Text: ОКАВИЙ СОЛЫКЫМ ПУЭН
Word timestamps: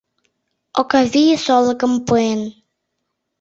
ОКАВИЙ 0.81 1.35
СОЛЫКЫМ 1.45 1.93
ПУЭН 2.07 2.41